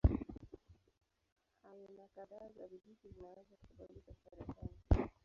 [1.63, 4.79] Aina kadhaa za virusi zinaweza kusababisha saratani.